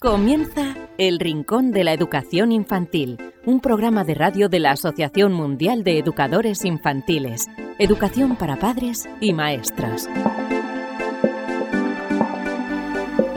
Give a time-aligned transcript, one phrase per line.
[0.00, 5.82] Comienza El Rincón de la Educación Infantil, un programa de radio de la Asociación Mundial
[5.82, 7.46] de Educadores Infantiles,
[7.80, 10.08] Educación para Padres y Maestras.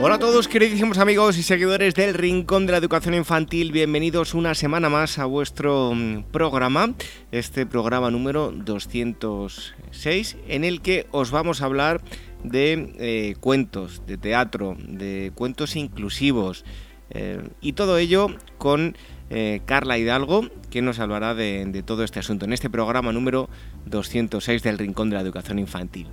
[0.04, 4.54] Hola a todos queridísimos amigos y seguidores del Rincón de la Educación Infantil, bienvenidos una
[4.54, 6.94] semana más a vuestro mm, programa,
[7.32, 12.00] este programa número 206, en el que os vamos a hablar
[12.42, 16.64] de eh, cuentos, de teatro, de cuentos inclusivos
[17.10, 18.96] eh, y todo ello con
[19.28, 23.48] eh, Carla Hidalgo, que nos hablará de, todo este asunto en este programa número
[23.86, 26.08] 206 del Rincón de la Educación Infantil.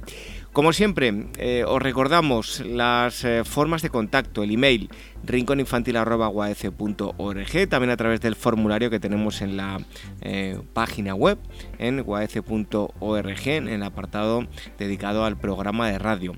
[0.51, 1.27] Como siempre,
[1.65, 4.89] os recordamos las formas de contacto, el email
[5.23, 9.79] rincóninfantil.org, también a través del formulario que tenemos en la
[10.73, 11.37] página web
[11.77, 16.33] en guaece.org, en el apartado dedicado al programa de radio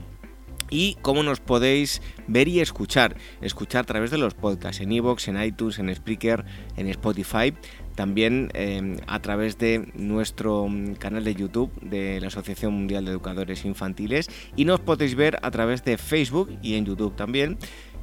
[0.73, 3.17] y cómo nos podéis ver y escuchar.
[3.41, 6.45] Escuchar a través de los podcasts en iVoox, en iTunes, en Spreaker,
[6.77, 7.53] en Spotify.
[7.95, 13.11] También em, a través de nuestro mm, canal de YouTube de la Asociación Mundial de
[13.11, 14.29] Educadores Infantiles.
[14.55, 17.57] Y nos podéis ver a través de Facebook y en YouTube también,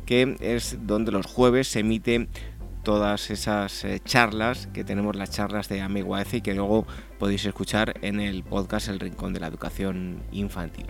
[0.06, 2.28] que es donde los jueves se emite
[2.88, 6.86] todas esas eh, charlas que tenemos las charlas de Amigo y que luego
[7.18, 10.86] podéis escuchar en el podcast El Rincón de la Educación Infantil.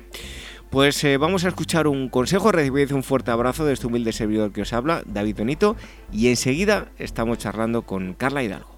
[0.71, 4.53] Pues eh, vamos a escuchar un consejo, recibid un fuerte abrazo de este humilde servidor
[4.53, 5.75] que os habla, David Benito,
[6.13, 8.78] y enseguida estamos charlando con Carla Hidalgo.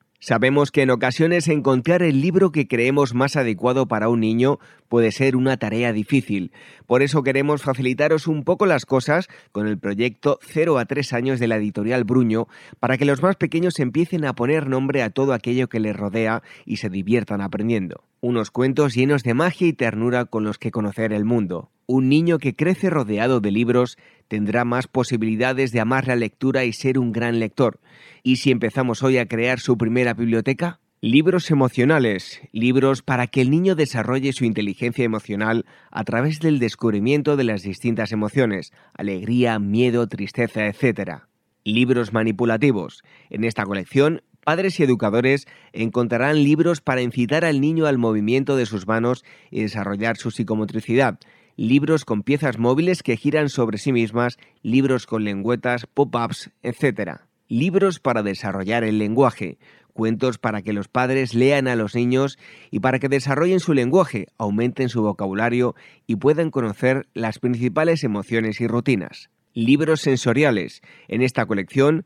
[0.23, 5.11] Sabemos que en ocasiones encontrar el libro que creemos más adecuado para un niño puede
[5.11, 6.51] ser una tarea difícil.
[6.85, 11.39] Por eso queremos facilitaros un poco las cosas con el proyecto 0 a 3 años
[11.39, 12.47] de la editorial Bruño
[12.79, 16.43] para que los más pequeños empiecen a poner nombre a todo aquello que les rodea
[16.67, 18.03] y se diviertan aprendiendo.
[18.23, 21.71] Unos cuentos llenos de magia y ternura con los que conocer el mundo.
[21.87, 26.71] Un niño que crece rodeado de libros tendrá más posibilidades de amar la lectura y
[26.71, 27.79] ser un gran lector.
[28.21, 30.79] ¿Y si empezamos hoy a crear su primera biblioteca?
[31.01, 37.37] Libros emocionales, libros para que el niño desarrolle su inteligencia emocional a través del descubrimiento
[37.37, 41.23] de las distintas emociones, alegría, miedo, tristeza, etc.
[41.63, 43.01] Libros manipulativos.
[43.31, 48.65] En esta colección, padres y educadores encontrarán libros para incitar al niño al movimiento de
[48.65, 51.19] sus manos y desarrollar su psicomotricidad,
[51.55, 57.21] libros con piezas móviles que giran sobre sí mismas, libros con lengüetas, pop-ups, etc
[57.51, 59.57] libros para desarrollar el lenguaje,
[59.91, 62.39] cuentos para que los padres lean a los niños
[62.71, 65.75] y para que desarrollen su lenguaje, aumenten su vocabulario
[66.07, 69.29] y puedan conocer las principales emociones y rutinas.
[69.53, 70.81] Libros sensoriales.
[71.09, 72.05] En esta colección,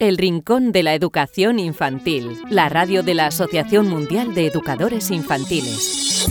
[0.00, 6.26] El Rincón de la Educación Infantil, la radio de la Asociación Mundial de Educadores Infantiles.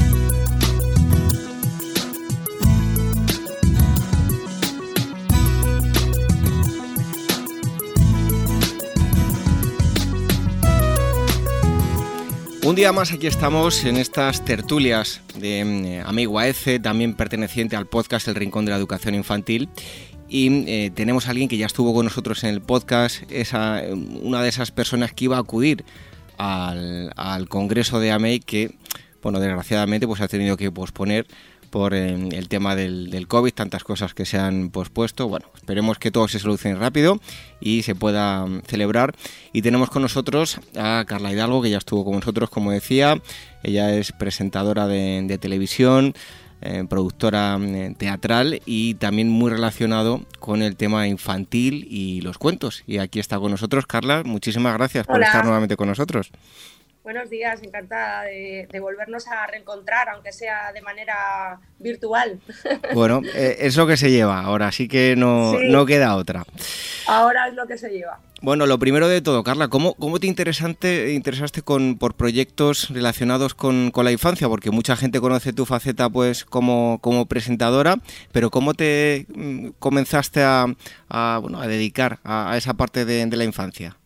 [12.63, 17.85] Un día más aquí estamos en estas tertulias de mm, Amigo AECE, también perteneciente al
[17.85, 19.69] podcast El Rincón de la Educación Infantil.
[20.29, 23.81] Y eh, tenemos a alguien que ya estuvo con nosotros en el podcast, esa,
[24.21, 25.83] una de esas personas que iba a acudir
[26.37, 28.75] al, al congreso de AMEI que,
[29.21, 31.25] bueno, desgraciadamente pues ha tenido que posponer
[31.69, 35.27] por eh, el tema del, del, COVID, tantas cosas que se han pospuesto.
[35.27, 37.19] Bueno, esperemos que todo se solucione rápido
[37.59, 39.15] y se pueda mm, celebrar.
[39.53, 43.21] Y tenemos con nosotros a Carla Hidalgo, que ya estuvo con nosotros, como decía.
[43.63, 46.13] Ella es presentadora de, televisión.
[46.61, 52.83] Eh, productora mm, teatral y también muy relacionado con el tema infantil y los cuentos.
[52.85, 54.23] Y aquí está con nosotros Carla.
[54.25, 56.31] Muchísimas gracias por estar nuevamente con nosotros.
[57.11, 62.39] Buenos días, encantada de, volvernos a reencontrar, aunque sea de manera virtual.
[62.93, 66.45] Bueno, eh, es lo que se lleva ahora, así que no, no, queda otra.
[67.07, 68.19] Ahora es lo que se lleva.
[68.43, 73.55] Bueno, lo primero de todo, Carla, ¿cómo, cómo te interesante, interesaste con, por proyectos relacionados
[73.55, 74.47] con, con, la infancia?
[74.47, 77.95] Porque mucha gente conoce tu faceta pues como, como presentadora,
[78.31, 80.67] pero ¿cómo te mm, comenzaste a,
[81.09, 83.98] a, bueno, a dedicar a, esa parte de, de la infancia?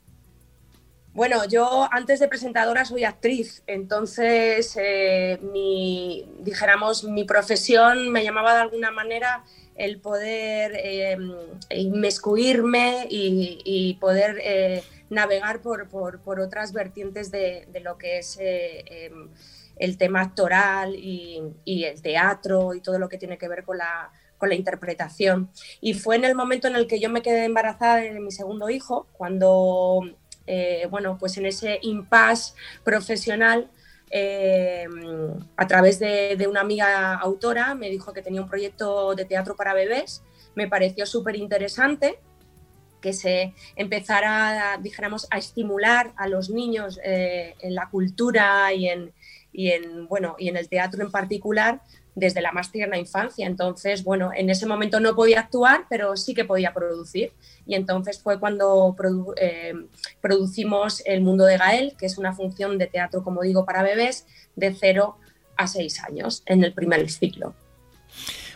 [1.14, 8.56] Bueno, yo antes de presentadora soy actriz, entonces eh, mi, dijéramos, mi profesión me llamaba
[8.56, 9.44] de alguna manera
[9.76, 11.16] el poder eh,
[11.70, 15.88] inmiscuirme y, poder eh, navegar por,
[16.40, 19.30] otras vertientes de, lo que es em,
[19.78, 24.12] el tema actoral y, el teatro y todo lo que tiene que ver con la,
[24.40, 25.52] con la interpretación.
[25.80, 28.72] Y fue en el momento en el que yo me quedé embarazada de mi segundo
[28.72, 30.02] hijo, cuando
[30.46, 32.54] eh, bueno, pues en ese impasse
[32.84, 33.70] profesional,
[34.12, 34.86] eh,
[35.58, 39.74] a través de, una amiga autora, me dijo que tenía un proyecto de teatro para
[39.74, 40.24] bebés,
[40.56, 42.20] me pareció súper interesante
[43.02, 49.14] que se empezara, dijéramos, a estimular a los niños eh, en la cultura y en,
[49.52, 51.82] y en, bueno, y en el teatro en particular
[52.16, 53.48] desde la más tierna infancia.
[53.48, 57.32] Entonces, bueno, en ese momento no podía actuar, pero sí que podía producir.
[57.66, 58.96] Y entonces fue cuando
[59.38, 59.74] eh,
[60.22, 64.26] producimos El Mundo de Gael, que es una función de teatro, como digo, para bebés
[64.56, 65.18] de 0
[65.56, 67.54] a 6 años en el primer ciclo.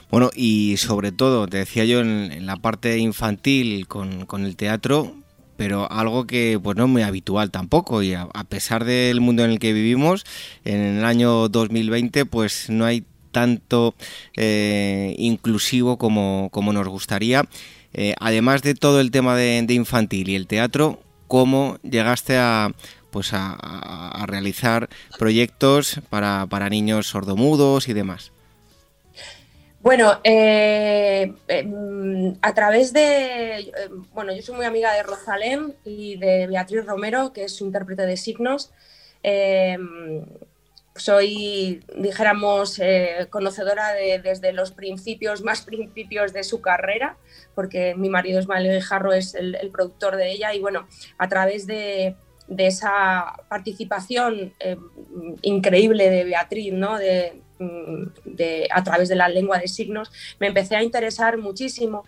[0.10, 5.14] Bueno, y sobre todo, te decía yo en, la parte infantil con, con, el teatro,
[5.58, 9.52] pero algo que pues no es muy habitual tampoco y a, pesar del mundo en
[9.52, 10.26] el que vivimos,
[10.64, 13.04] en el año 2020 pues no hay
[13.38, 13.94] tanto
[14.36, 17.44] eh, inclusivo como, nos gustaría.
[17.94, 22.72] Eh, además de todo el tema de, infantil y el teatro, ¿cómo llegaste a,
[23.12, 24.90] pues a, realizar
[25.20, 28.32] proyectos para, niños sordomudos y demás?
[29.82, 33.72] Bueno, eh, em, a través de,
[34.16, 38.08] bueno, yo soy muy amiga de Rosalén y de Beatriz Romero, que es su intérprete
[38.08, 38.72] de signos.
[40.98, 47.18] Soy, dijéramos, eh, conocedora de, desde los principios, más principios de su carrera,
[47.56, 52.16] porque mi marido Ismael Guijarro es el, productor de ella y bueno, a través de,
[52.58, 54.78] esa participación eh,
[55.42, 56.98] increíble de Beatriz, ¿no?
[56.98, 57.42] De,
[58.72, 62.06] a través de la lengua de signos, me empecé a interesar muchísimo,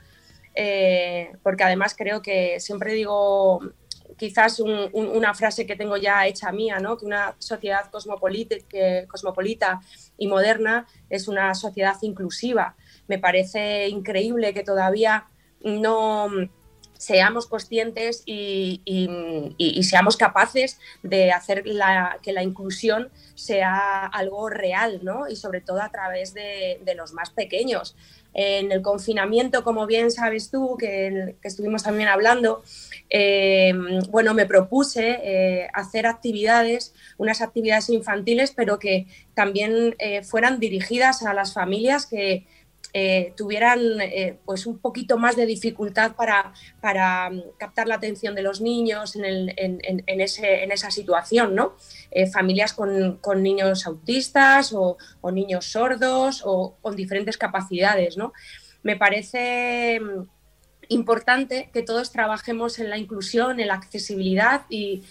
[0.56, 3.62] eh, porque además creo que siempre digo
[4.19, 6.98] quizás una frase que tengo ya hecha mía, ¿no?
[6.98, 9.81] que una sociedad cosmopolita,
[10.18, 12.75] y moderna es una sociedad inclusiva.
[13.07, 15.25] Me parece increíble que todavía
[15.62, 16.30] no
[17.00, 18.81] seamos conscientes y,
[19.83, 21.63] seamos capaces de hacer
[22.21, 25.27] que la inclusión sea algo real, ¿no?
[25.27, 27.95] Y sobre todo a través de, los más pequeños.
[28.34, 32.64] En el confinamiento, como bien sabes tú, que estuvimos también hablando,
[33.10, 33.74] eh,
[34.10, 41.24] bueno, me propuse eh, hacer actividades, unas actividades infantiles, pero que también eh, fueran dirigidas
[41.24, 42.46] a las familias que
[43.38, 43.80] tuvieran
[44.46, 49.16] pues un poquito más de dificultad para, para mm, captar la atención de los niños
[49.16, 51.76] en, esa situación, ¿no?
[52.34, 54.98] familias con, niños autistas o,
[55.31, 58.34] niños sordos o con diferentes capacidades, ¿no?
[58.81, 60.24] Me parece mm,
[60.90, 65.04] importante que todos trabajemos en la inclusión, en la accesibilidad y,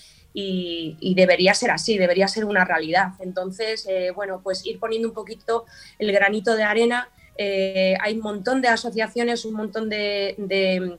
[1.15, 3.09] debería ser así, debería ser una realidad.
[3.19, 5.67] Entonces, eh, bueno, pues ir poniendo un poquito
[5.99, 7.09] el granito de arena.
[7.41, 10.99] Eh, hay un montón de asociaciones, un montón de,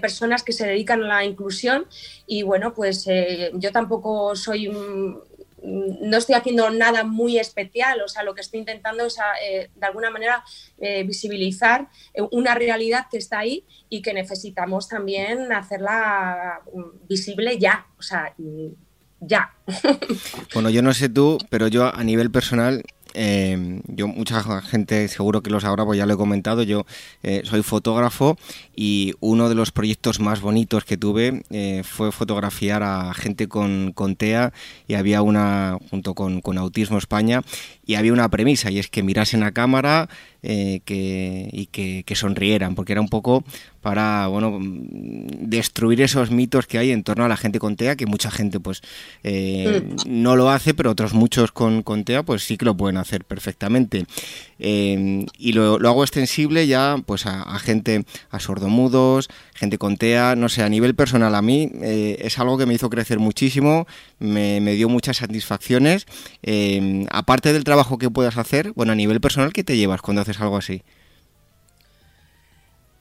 [0.00, 1.84] personas que se dedican a la inclusión
[2.26, 5.18] y bueno, pues eh, yo tampoco soy un,
[5.64, 9.86] no estoy haciendo nada muy especial, o sea, lo que estoy intentando es, eh, de
[9.86, 10.44] alguna manera,
[11.04, 11.88] visibilizar
[12.30, 18.32] una realidad que está ahí y que necesitamos también hacerla mm, visible ya, o sea,
[18.38, 18.68] mm,
[19.20, 19.54] ya.
[20.54, 25.42] Bueno, yo no sé tú, pero yo a nivel personal eh, yo, mucha gente seguro
[25.42, 26.62] que lo sabrá, pues ya lo he comentado.
[26.62, 26.86] Yo
[27.22, 28.36] eh, soy fotógrafo
[28.74, 33.92] y uno de los proyectos más bonitos que tuve eh, fue fotografiar a gente con,
[33.92, 34.52] con, TEA
[34.86, 37.42] y había una, junto con, con Autismo España,
[37.84, 40.08] y había una premisa y es que mirasen a cámara
[40.42, 43.44] eh, que, y que, sonrieran, porque era un poco
[43.80, 48.06] para bueno destruir esos mitos que hay en torno a la gente con TEA, que
[48.06, 48.82] mucha gente pues
[49.22, 50.22] eh, mm.
[50.22, 53.24] no lo hace, pero otros muchos con, con, TEA pues sí que lo pueden hacer
[53.24, 54.06] perfectamente.
[54.62, 60.50] Eh, y lo, hago extensible ya pues a, gente, a sordomudos, gente con TEA, no
[60.50, 63.86] sé, a nivel personal a mí es algo que me hizo crecer muchísimo,
[64.18, 66.06] me, me dio muchas satisfacciones,
[67.10, 70.40] aparte del trabajo que puedas hacer, bueno, a nivel personal, ¿qué te llevas cuando haces
[70.40, 70.82] algo así?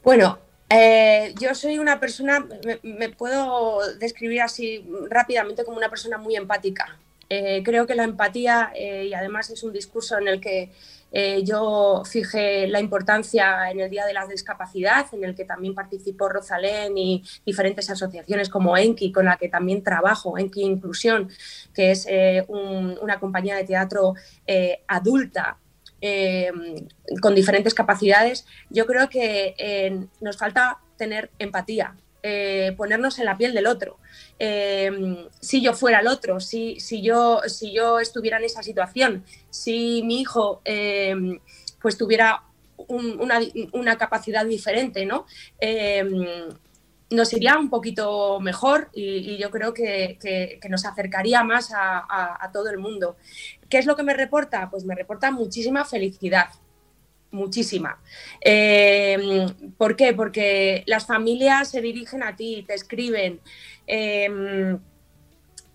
[0.02, 0.40] Bueno,
[0.70, 2.46] eh, yo soy una persona,
[2.84, 6.98] me, puedo describir así rápidamente como una persona muy empática.
[7.28, 10.72] creo que la empatía, y además es un discurso en el que
[11.12, 15.74] eh, yo fijé la importancia en el Día de la Discapacidad, en el que también
[15.74, 21.30] participó Rosalén y diferentes asociaciones como Enki, con la que también trabajo, Enki Inclusión,
[21.74, 24.14] que es eh, una compañía de teatro
[24.46, 25.58] eh, adulta
[27.22, 28.46] con diferentes capacidades.
[28.70, 31.96] Yo creo que nos falta tener empatía,
[32.78, 33.98] ponernos en la piel del otro.
[35.40, 40.02] si yo fuera el otro, si, si, yo, si yo estuviera en esa situación, si
[40.04, 41.40] mi hijo em,
[41.82, 42.44] pues tuviera
[42.88, 45.26] una, capacidad diferente, ¿no?
[47.12, 52.78] Nos iría un poquito mejor y, yo creo que, nos acercaría más a, todo el
[52.78, 53.18] mundo.
[53.68, 54.70] ¿Qué es lo que me reporta?
[54.70, 56.50] Pues me reporta muchísima felicidad,
[57.32, 58.02] muchísima.
[58.42, 60.14] Em, ¿Por qué?
[60.14, 63.42] Porque las familias se dirigen a ti, te escriben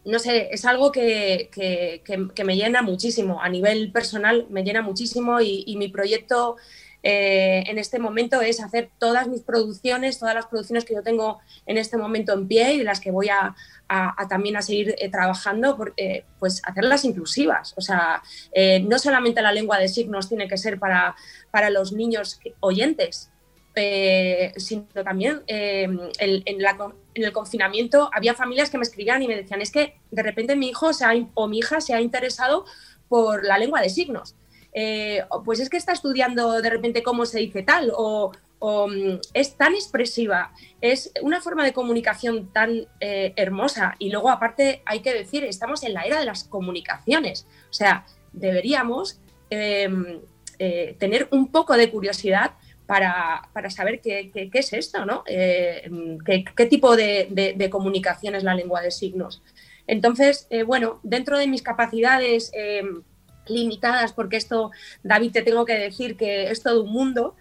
[0.05, 1.51] no sé, es algo que,
[2.45, 3.41] me llena muchísimo.
[3.41, 6.57] A nivel personal me llena muchísimo y, mi proyecto
[7.05, 11.39] eh, en este momento es hacer todas mis producciones, todas las producciones que yo tengo
[11.67, 13.55] en este momento en pie y las que voy a,
[14.29, 17.75] también a seguir eh, trabajando, eh, pues hacerlas inclusivas.
[17.77, 18.23] O sea,
[18.83, 21.15] no solamente la lengua de signos tiene que ser para,
[21.51, 23.31] para los niños oyentes,
[24.57, 26.61] sino también eh, en,
[27.15, 30.69] el confinamiento había familias que me escribían y me decían, es que de repente mi
[30.69, 30.91] hijo
[31.35, 32.65] o mi hija se ha interesado
[33.09, 34.35] por la lengua de signos.
[34.75, 39.57] Eh, pues es que está estudiando de repente cómo se dice tal, o, mm, es
[39.57, 43.95] tan expresiva, es una forma de comunicación tan hermosa.
[43.99, 47.47] Y luego, aparte, hay que decir, estamos en la era de las comunicaciones.
[47.71, 52.53] O sea, deberíamos tener un poco de curiosidad
[52.87, 55.25] para, saber qué, es esto, ¿no?
[55.27, 55.91] Eh,
[56.25, 59.43] qué, tipo de, comunicación es la lengua de signos.
[59.87, 62.83] Entonces, eh, bueno, dentro de mis capacidades eh,
[63.47, 64.71] limitadas, porque esto,
[65.03, 67.35] David, te tengo que decir que es todo un mundo,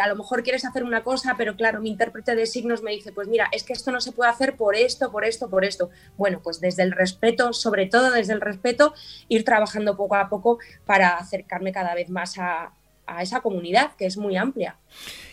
[0.00, 3.12] a lo mejor quieres hacer una cosa, pero claro, mi intérprete de signos me dice,
[3.12, 5.90] pues mira, es que esto no se puede hacer por esto, por esto, por esto.
[6.18, 8.92] Bueno, pues desde el respeto, sobre todo desde el respeto,
[9.28, 12.74] ir trabajando poco a poco para acercarme cada vez más a,
[13.06, 14.76] a esa comunidad que es muy amplia.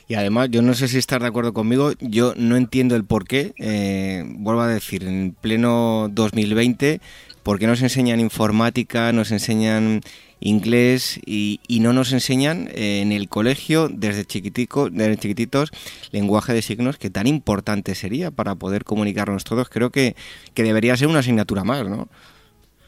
[0.07, 3.27] Y además, yo no sé si estás de acuerdo conmigo, yo no entiendo el por
[3.27, 6.99] qué, eh, vuelvo a decir, en pleno 2020,
[7.43, 10.01] ¿por qué nos enseñan informática, nos enseñan
[10.39, 15.71] inglés y, no nos enseñan eh, en el colegio desde, chiquitico, desde chiquititos
[16.11, 19.69] lenguaje de signos que tan importante sería para poder comunicarnos todos?
[19.69, 20.15] Creo que,
[20.53, 22.07] que debería ser una asignatura más, ¿no?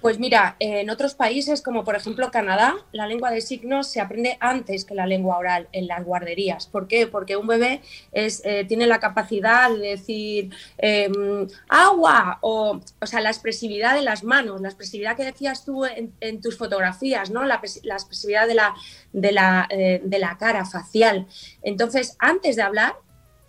[0.01, 4.35] Pues mira, en otros países como por ejemplo Canadá, la lengua de signos se aprende
[4.39, 6.65] antes que la lengua oral en las guarderías.
[6.65, 7.05] ¿Por qué?
[7.05, 7.81] Porque un bebé
[8.11, 14.23] eh, tiene la capacidad de decir em, agua o, o sea, la expresividad de las
[14.23, 17.43] manos, la expresividad que decías tú en, tus fotografías, ¿no?
[17.43, 18.73] la, expresividad de la,
[19.13, 21.27] de, la, eh, de la cara facial.
[21.61, 22.95] Entonces, antes de hablar,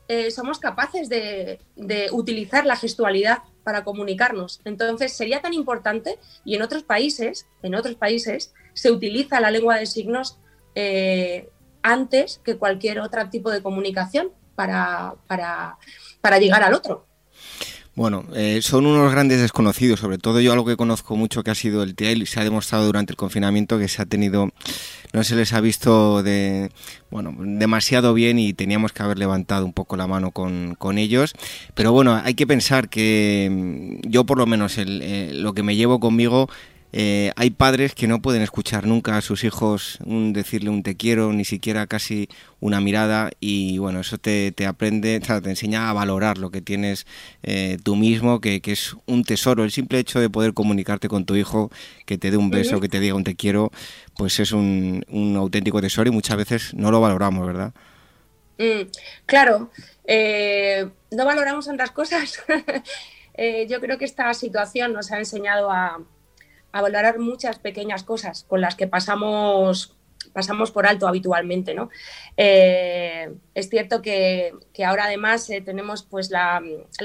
[0.08, 4.60] eh, somos capaces de, de utilizar la gestualidad para comunicarnos.
[4.64, 9.76] Entonces sería tan importante y en otros países, en otros países se utiliza la lengua
[9.76, 10.38] de signos
[10.74, 11.50] eh,
[11.82, 15.78] antes que cualquier otro tipo de comunicación para, para,
[16.20, 17.06] para llegar al otro.
[17.94, 21.54] Bueno, eh, son unos grandes desconocidos, sobre todo yo algo que conozco mucho que ha
[21.54, 24.48] sido el TIA y se ha demostrado durante el confinamiento que se ha tenido,
[25.12, 26.70] no se les ha visto de,
[27.10, 31.34] bueno, demasiado bien y teníamos que haber levantado un poco la mano con, con ellos.
[31.74, 35.76] Pero bueno, hay que pensar que mm, yo por lo menos eh, lo que me
[35.76, 36.48] llevo conmigo
[36.94, 40.94] eh, hay padres que no pueden escuchar nunca a sus hijos un, decirle un te
[40.94, 42.28] quiero, ni siquiera casi
[42.60, 47.06] una mirada y bueno, eso te, aprende, te enseña a valorar lo que tienes
[47.42, 49.64] eh, tú mismo, que, es un tesoro.
[49.64, 51.70] El simple hecho de poder comunicarte con tu hijo,
[52.04, 53.70] que te dé un beso, que te diga un te quiero,
[54.16, 55.02] pues es un,
[55.36, 57.72] auténtico tesoro y muchas veces no lo valoramos, ¿verdad?
[58.58, 58.90] Mm,
[59.24, 59.70] claro,
[60.04, 62.42] eh, no valoramos tantas cosas.
[63.68, 65.98] yo creo que esta situación nos ha enseñado a
[66.72, 69.96] a valorar muchas pequeñas cosas con las que pasamos
[70.32, 71.90] pasamos por alto habitualmente, ¿no?
[72.36, 74.52] Eh, es cierto que,
[74.84, 76.62] ahora además eh, tenemos pues la,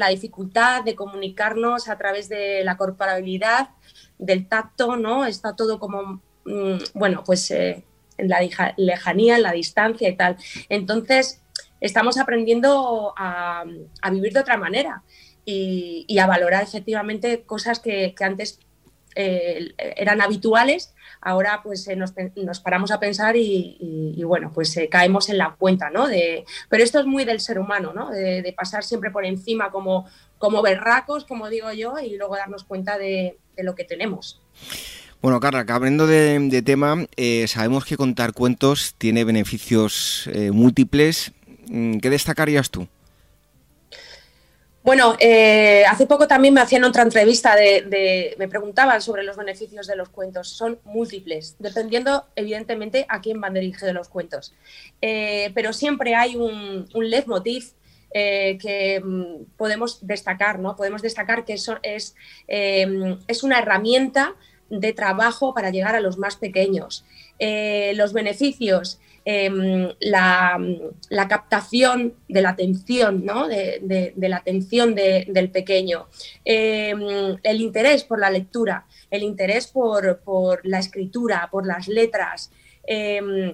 [0.10, 3.70] dificultad de comunicarnos a través de la corporabilidad,
[4.18, 5.26] del tacto, ¿no?
[5.26, 7.84] Está todo como, mm, bueno, pues eh,
[8.18, 8.40] en la
[8.78, 10.38] lejanía, en la distancia y tal.
[10.70, 11.42] Entonces,
[11.82, 13.64] estamos aprendiendo a,
[14.12, 15.04] vivir de otra manera
[15.46, 18.60] y, a valorar efectivamente cosas que, que antes
[19.18, 25.90] eran habituales, ahora pues nos, paramos a pensar y, bueno, pues caemos en la cuenta,
[25.90, 26.08] ¿no?
[26.08, 28.10] De, pero esto es muy del ser humano, ¿no?
[28.12, 30.08] De, pasar siempre por encima como,
[30.38, 34.42] como berracos, como digo yo, y luego darnos cuenta de, lo que tenemos.
[35.22, 37.08] Bueno, Carla, hablando de, tema,
[37.48, 41.32] sabemos que contar cuentos tiene beneficios múltiples.
[41.70, 42.88] Mm, ¿Qué destacarías tú?
[44.88, 49.86] Bueno, eh, hace poco también me hacían otra entrevista de, me preguntaban sobre los beneficios
[49.86, 50.48] de los cuentos.
[50.48, 54.54] Son múltiples, dependiendo evidentemente a quién van dirigidos los cuentos.
[55.02, 57.74] Eh, pero siempre hay un, un leitmotiv
[58.14, 60.78] eh, que mm, podemos destacar, ¿no?
[60.78, 62.16] Podemos destacar que eso es,
[62.48, 64.36] es una herramienta
[64.70, 67.04] de trabajo para llegar a los más pequeños.
[67.94, 73.50] los beneficios Em, la, captación de la atención, ¿no?
[73.50, 76.08] de, la atención del pequeño,
[76.46, 80.22] em, el interés por la lectura, el interés por,
[80.64, 82.52] la escritura, por las letras.
[82.84, 83.54] Em,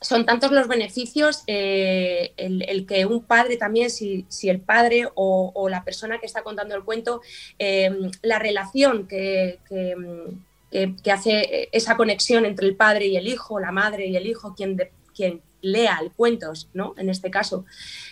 [0.00, 5.82] son tantos los beneficios eh, el, que un padre también, si, el padre o, la
[5.82, 7.22] persona que está contando el cuento,
[7.58, 9.96] la relación que, que,
[11.10, 14.76] hace esa conexión entre el padre y el hijo, la madre y el hijo, quien,
[15.14, 16.94] quien lea el cuentos, ¿no?
[16.98, 17.64] En este caso.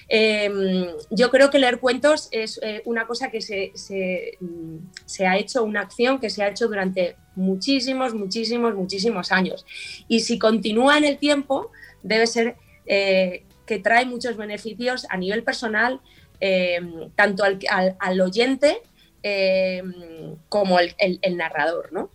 [0.09, 5.65] Em, yo creo que leer cuentos es eh, una cosa que se, se, ha hecho,
[5.65, 9.67] una acción que se ha hecho durante muchísimos, muchísimos, muchísimos años.
[10.09, 11.71] Y si continúa en el tiempo,
[12.03, 16.01] debe ser eh, que trae muchos beneficios a nivel personal,
[16.41, 17.59] em, tanto al,
[17.99, 18.81] al, oyente
[19.23, 22.11] em, como el, el narrador, ¿no?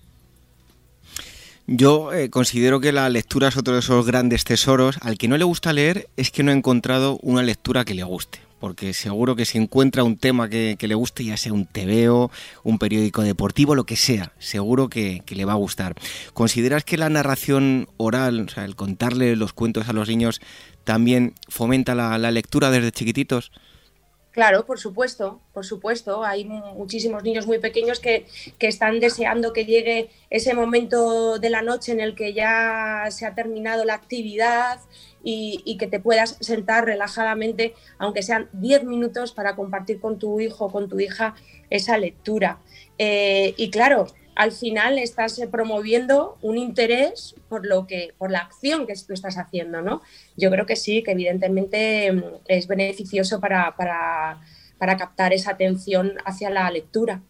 [1.68, 4.98] Yo eh, considero que la lectura es otro de esos grandes tesoros.
[5.02, 8.04] Al que no le gusta leer es que no ha encontrado una lectura que le
[8.04, 8.40] guste.
[8.60, 12.30] Porque seguro que si encuentra un tema que, le guste, ya sea un tebeo,
[12.64, 15.96] un periódico deportivo, lo que sea, seguro que, le va a gustar.
[16.34, 20.42] ¿Consideras que la narración oral, o sea, el contarle los cuentos a los niños,
[20.84, 23.52] también fomenta la lectura desde chiquititos?
[24.36, 26.26] Claro, por supuesto, por supuesto.
[26.26, 28.26] Hay muchísimos niños muy pequeños que,
[28.60, 33.34] están deseando que llegue ese momento de la noche en el que ya se ha
[33.34, 34.82] terminado la actividad
[35.24, 40.66] y, que te puedas sentar relajadamente, aunque sean 10 minutos, para compartir con tu hijo
[40.66, 41.36] o con tu hija
[41.70, 42.60] esa lectura.
[42.98, 48.40] Eh, y claro, al final estás eh, promoviendo un interés por lo que, por la
[48.40, 50.02] acción que tú estás haciendo, ¿no?
[50.36, 53.74] Yo creo que sí, que evidentemente mm, es beneficioso para,
[54.80, 57.22] captar esa atención hacia la lectura.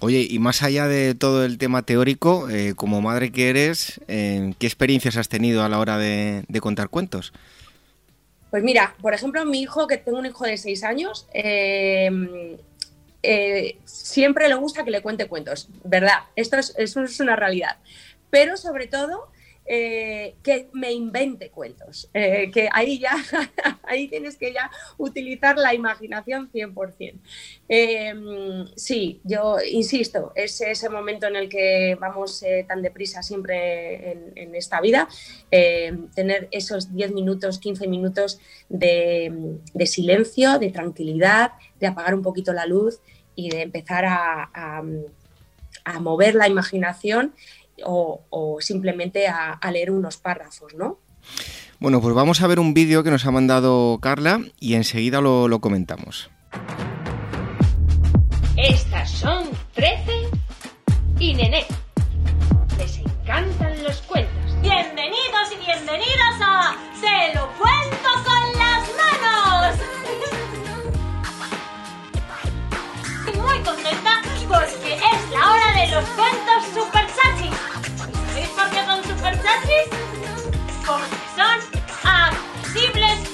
[0.00, 4.52] Oye, y más allá de todo el tema teórico, eh, como madre que eres, eh,
[4.58, 7.32] ¿qué experiencias has tenido a la hora de, contar cuentos?
[8.50, 12.58] Pues mira, por ejemplo, mi hijo, que tengo un hijo de seis años, eh,
[13.84, 16.18] siempre le gusta que le cuente cuentos, ¿verdad?
[16.36, 17.78] Esto es, es una realidad.
[18.30, 19.28] Pero sobre todo,
[19.64, 23.12] eh, que me invente cuentos, eh, que ahí ya,
[23.84, 27.14] ahí tienes que ya utilizar la imaginación 100%.
[27.68, 34.54] Em, sí, yo insisto, es ese momento en el que vamos tan deprisa siempre en,
[34.54, 35.08] esta vida,
[35.50, 42.22] em, tener esos 10 minutos, 15 minutos de, de silencio, de tranquilidad, de apagar un
[42.22, 43.00] poquito la luz
[43.34, 44.82] y de empezar a,
[46.00, 47.34] mover la imaginación
[47.84, 50.98] o, simplemente a, leer unos párrafos, ¿no?
[51.78, 55.48] Bueno, pues vamos a ver un vídeo que nos ha mandado Carla y enseguida lo,
[55.48, 56.30] lo comentamos.
[58.56, 60.12] Estas son 13
[61.18, 61.64] y Nené.
[62.78, 64.60] Les encantan los cuentos.
[64.60, 69.76] Bienvenidos y bienvenidas a Te lo cuento con las manos.
[73.42, 74.94] muy contenta porque
[75.90, 77.56] los cuentos super chachis.
[78.28, 79.88] ¿Sabéis por qué son super chachis?
[80.86, 81.58] Porque son
[82.04, 83.31] accesibles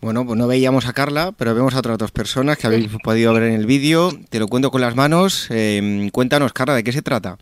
[0.00, 3.32] Bueno, pues no veíamos a Carla, pero vemos a otras dos personas que habéis podido
[3.34, 4.12] ver en el vídeo.
[4.28, 5.48] Te lo cuento con las manos.
[5.50, 7.36] Em, cuéntanos, Carla, ¿de qué se trata?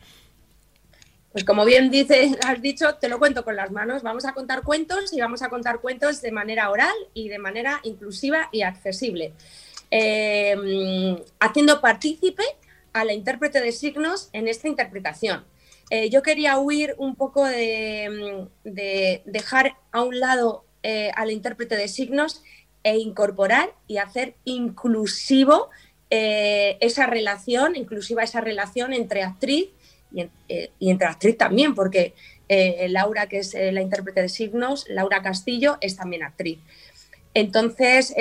[1.33, 4.03] Pues como bien dice, has dicho, te lo cuento con las manos.
[4.03, 7.81] Vamos a contar cuentos y vamos a contar cuentos de manera oral y de manera
[7.83, 9.35] inclusiva y accesible.
[9.91, 12.43] Em, haciendo partícipe
[12.95, 15.45] a la intérprete de signos en esta interpretación.
[15.91, 18.49] Eh, yo quería huir un poco de
[19.27, 22.45] dejar a un lado eh, al intérprete de signos
[22.85, 25.71] e incorporar y hacer inclusivo
[26.09, 29.71] eh, esa relación, inclusiva esa relación entre actriz
[30.13, 32.15] y, eh, entre actriz también, porque
[32.49, 36.61] eh, Laura, que es la intérprete de signos, Laura Castillo, es también actriz.
[37.35, 38.15] Entonces,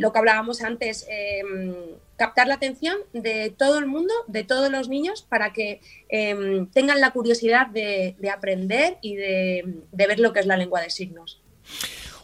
[0.00, 1.74] lo que hablábamos antes, em,
[2.16, 7.00] captar la atención de todo el mundo, de todos los niños, para que em, tengan
[7.00, 11.42] la curiosidad de, aprender y de, ver lo que es la lengua de signos.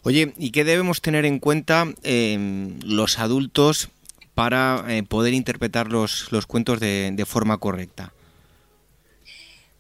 [0.04, 3.88] Oye, ¿y qué debemos tener en cuenta em, los adultos
[4.34, 8.12] para eh, poder interpretar los, cuentos de, forma correcta?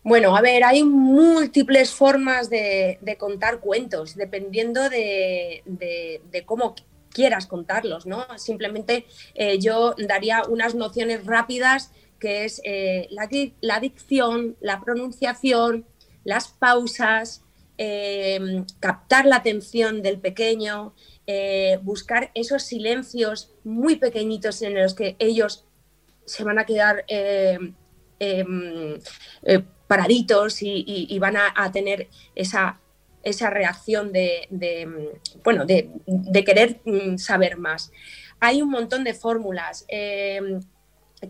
[0.04, 5.62] Bueno, a ver, hay múltiples formas de, contar cuentos, dependiendo de,
[6.46, 6.76] cómo
[7.10, 8.24] quieras contarlos, ¿no?
[8.38, 13.28] Simplemente eh, yo daría unas nociones rápidas que es eh, la,
[13.60, 15.84] la, dicción, la pronunciación,
[16.24, 17.41] las pausas,
[18.80, 20.94] captar la atención del pequeño,
[21.26, 25.64] eh, buscar esos silencios muy pequeñitos en los que ellos
[26.24, 27.58] se van a quedar eh,
[28.18, 28.98] em,
[29.44, 32.80] eh, paraditos y, van a, tener esa,
[33.22, 34.48] esa reacción de,
[35.44, 37.92] bueno, de, querer mm, saber más.
[38.40, 39.84] Hay un montón de fórmulas.
[39.88, 40.60] Em,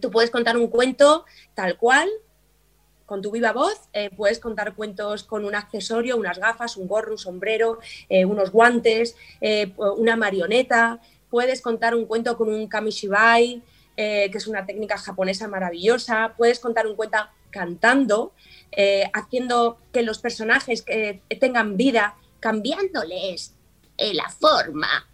[0.01, 2.09] tú puedes contar un cuento tal cual,
[3.13, 7.13] con tu viva voz eh, puedes contar cuentos con un accesorio, unas gafas, un gorro,
[7.13, 10.99] un sombrero, eh, unos guantes, eh, una marioneta.
[11.29, 13.63] Puedes contar un cuento con un kamishibai,
[13.95, 16.33] que es una técnica japonesa maravillosa.
[16.39, 17.19] Puedes contar un cuento
[17.51, 18.33] cantando,
[19.13, 20.83] haciendo que los personajes
[21.39, 23.55] tengan vida, cambiándoles
[23.99, 25.07] la forma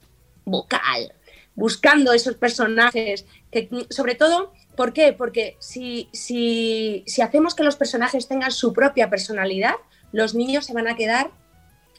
[0.45, 1.13] vocal,
[1.57, 5.13] buscando esos personajes que sobre todo ¿Por qué?
[5.13, 9.75] Porque si, si, hacemos que los personajes tengan su propia personalidad,
[10.13, 11.33] los niños se van a quedar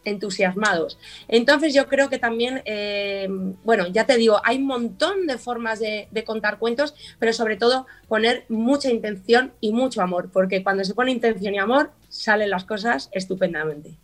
[0.06, 0.98] entusiasmados.
[1.28, 3.28] Entonces yo creo que también, eh,
[3.65, 7.86] bueno, ya te digo, hay un montón de formas de, contar cuentos, pero sobre todo
[8.08, 12.63] poner mucha intención y mucho amor, porque cuando se pone intención y amor, salen las
[12.63, 13.98] cosas estupendamente.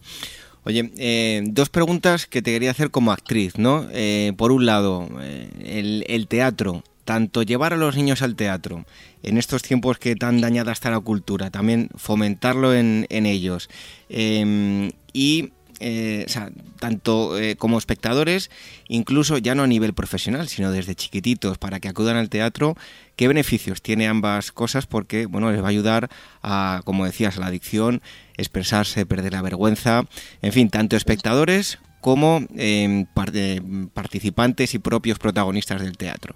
[0.65, 3.87] Oye, eh, dos preguntas que te quería hacer como actriz, ¿no?
[3.93, 5.07] Eh, por un lado,
[5.63, 8.85] el teatro tanto llevar a los niños al teatro,
[9.23, 13.69] en estos tiempos que tan dañada está la cultura, también fomentarlo en, ellos.
[14.09, 16.25] Em, y eh,
[16.79, 18.49] tanto eh, como espectadores,
[18.87, 22.75] incluso ya no a nivel profesional, sino desde chiquititos, para que acudan al teatro,
[23.15, 24.87] ¿qué beneficios tiene ambas cosas?
[24.87, 26.09] Porque, bueno, les va a ayudar
[26.41, 28.01] a, como decías, a la adicción,
[28.37, 30.05] expresarse, perder la vergüenza,
[30.41, 33.07] en fin, tanto espectadores como em,
[33.93, 36.35] participantes y propios protagonistas del teatro.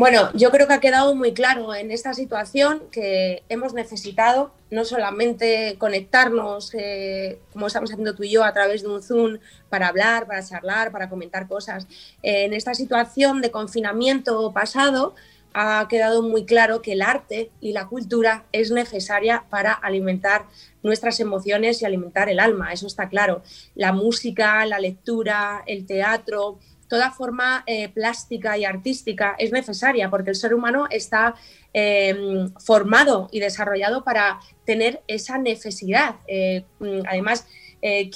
[0.00, 4.86] Bueno, yo creo que ha quedado muy claro en esta situación que hemos necesitado no
[4.86, 9.88] solamente conectarnos, eh, como estamos haciendo tú y yo, a través de un Zoom para
[9.88, 11.86] hablar, para charlar, para comentar cosas.
[12.22, 15.14] en esta situación de confinamiento pasado
[15.52, 20.46] ha quedado muy claro que el arte y la cultura es necesaria para alimentar
[20.82, 23.42] nuestras emociones y alimentar el alma, eso está claro.
[23.74, 26.58] La música, la lectura, el teatro,
[26.90, 31.36] toda forma eh, plástica y artística es necesaria porque el ser humano está
[31.72, 36.16] em, formado y desarrollado para tener esa necesidad.
[36.26, 37.46] Eh, mm, además,
[37.80, 38.10] eh,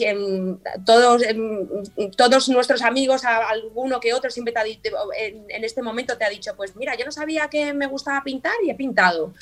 [0.84, 1.68] todos, em,
[2.16, 6.28] todos nuestros amigos, alguno que otro, siempre te ha dicho, en, este momento te ha
[6.28, 9.32] dicho, pues mira, yo no sabía que me gustaba pintar y he pintado.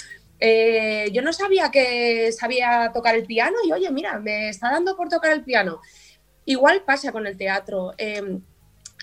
[1.12, 5.08] yo no sabía que sabía tocar el piano y oye, mira, me está dando por
[5.08, 5.80] tocar el piano.
[6.44, 7.92] Igual pasa con el teatro.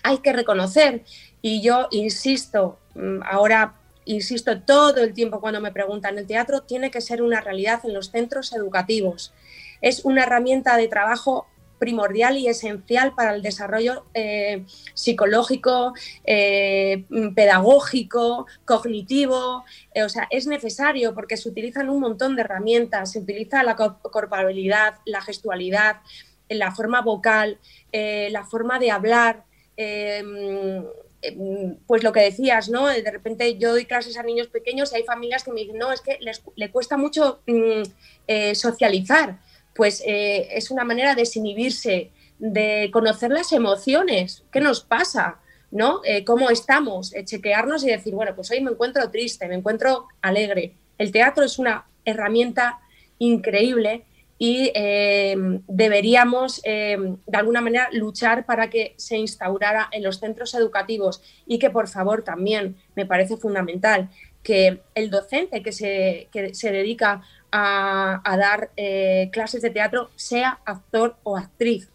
[0.03, 1.03] Hay que reconocer,
[1.41, 6.89] y yo insisto, mm, ahora insisto todo el tiempo cuando me preguntan, el teatro tiene
[6.89, 9.33] que ser una realidad en los centros educativos.
[9.81, 11.47] Es una herramienta de trabajo
[11.79, 15.93] primordial y esencial para el desarrollo eh, psicológico,
[16.25, 19.63] eh, pedagógico, cognitivo.
[19.93, 23.75] Eh, o sea, es necesario porque se utilizan un montón de herramientas, se utiliza la
[23.75, 26.01] corporalidad, la gestualidad,
[26.49, 27.59] la forma vocal,
[27.91, 29.45] la forma de hablar,
[29.81, 30.83] Em,
[31.21, 32.87] em, pues lo que decías, ¿no?
[32.87, 35.93] De repente yo doy clases a niños pequeños y hay familias que me dicen, no,
[35.93, 37.83] es que les, le cuesta mucho mm,
[38.27, 39.39] eh, socializar.
[39.73, 45.39] Pues eh, es una manera de desinhibirse, de conocer las emociones, qué nos pasa,
[45.71, 46.01] ¿no?
[46.03, 47.13] Eh, ¿Cómo estamos?
[47.23, 50.73] chequearnos y decir, bueno, pues hoy me encuentro triste, me encuentro alegre.
[50.97, 52.81] El teatro es una herramienta
[53.17, 54.03] increíble
[54.41, 60.53] y em, deberíamos em, de alguna manera luchar para que se instaurara en los centros
[60.53, 64.09] educativos y que por favor también me parece fundamental
[64.41, 67.21] que el docente que se, se dedica
[67.51, 71.89] a, dar eh, clases de teatro sea actor o actriz.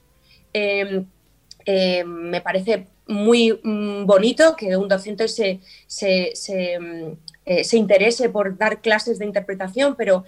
[0.52, 1.06] Em,
[2.04, 7.12] me parece muy mm, bonito que un docente se, se, mm,
[7.46, 10.24] eh, se, interese por dar clases de interpretación, pero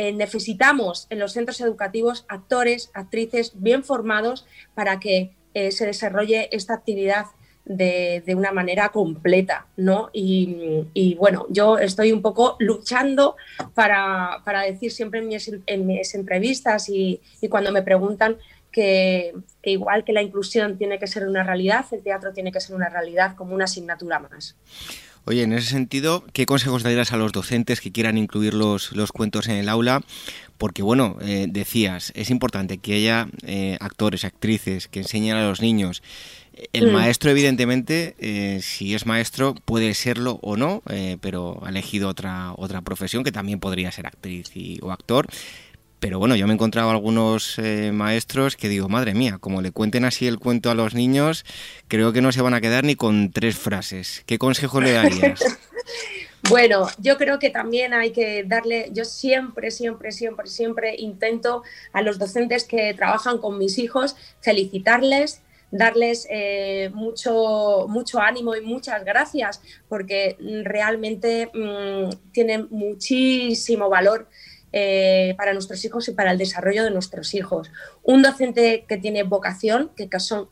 [0.00, 6.48] eh, necesitamos en los centros educativos actores, actrices bien formados para que eh, se desarrolle
[6.52, 7.26] esta actividad
[7.64, 10.08] de, una manera completa, ¿no?
[10.12, 13.36] Y, bueno, yo estoy un poco luchando
[13.74, 18.38] para, decir siempre en mis, entrevistas y, cuando me preguntan
[18.70, 19.34] que,
[19.64, 22.88] igual que la inclusión tiene que ser una realidad, el teatro tiene que ser una
[22.88, 24.56] realidad como una asignatura más.
[25.28, 29.46] Oye, en ese sentido, ¿qué consejos darías a los docentes que quieran incluir los, cuentos
[29.48, 30.00] en el aula?
[30.56, 35.60] Porque, bueno, eh, decías, es importante que haya eh, actores, actrices que enseñen a los
[35.60, 36.02] niños
[36.72, 36.92] el mm.
[36.94, 40.82] maestro, evidentemente, eh, si es maestro, puede serlo o no,
[41.20, 45.28] pero ha elegido otra, otra profesión que también podría ser actriz o actor.
[46.00, 49.72] Pero bueno, yo me he encontrado algunos eh, maestros que digo, madre mía, como le
[49.72, 51.44] cuenten así el cuento a los niños,
[51.88, 54.22] creo que no se van a quedar ni con tres frases.
[54.26, 55.40] ¿Qué consejo le darías?
[56.48, 62.00] Bueno, yo creo que también hay que darle, yo siempre, siempre, siempre, siempre intento a
[62.00, 69.04] los docentes que trabajan con mis hijos felicitarles, darles eh, mucho, mucho ánimo y muchas
[69.04, 74.28] gracias porque realmente mm, tienen muchísimo valor
[74.72, 77.70] eh, para nuestros hijos y para el desarrollo de nuestros hijos.
[78.02, 80.48] Un docente que tiene vocación, que son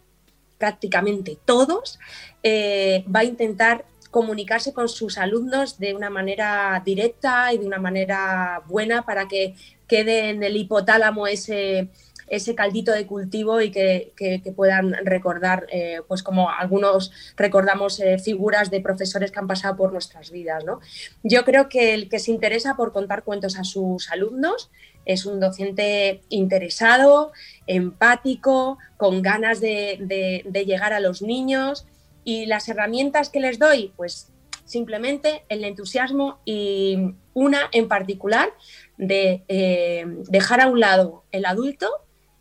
[0.59, 1.99] prácticamente todos,
[2.43, 7.79] eh, va a intentar comunicarse con sus alumnos de una manera directa y de una
[7.79, 9.55] manera buena para que
[9.87, 11.91] quede en el hipotálamo ese,
[12.27, 14.13] ese caldito de cultivo y que,
[14.55, 19.93] puedan recordar, eh, pues como algunos recordamos eh, figuras de profesores que han pasado por
[19.93, 20.65] nuestras vidas.
[20.65, 20.81] ¿no?
[21.23, 24.71] Yo creo que el que se interesa por contar cuentos a sus alumnos
[25.07, 27.33] es un docente interesado,
[27.67, 31.87] empático, con ganas de, llegar a los niños
[32.25, 34.33] y las herramientas que les doy, pues
[34.65, 38.53] simplemente el entusiasmo y una en particular
[38.97, 41.89] de eh, dejar a un lado el adulto